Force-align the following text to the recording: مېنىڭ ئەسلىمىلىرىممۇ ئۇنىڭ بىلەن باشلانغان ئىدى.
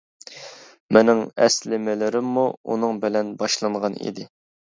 مېنىڭ 0.95 1.19
ئەسلىمىلىرىممۇ 1.47 2.45
ئۇنىڭ 2.71 2.97
بىلەن 3.05 3.31
باشلانغان 3.43 4.01
ئىدى. 4.07 4.27